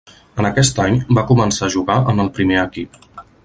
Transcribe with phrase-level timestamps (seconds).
[0.43, 3.23] En aquest any va començar a jugar en el primer equip.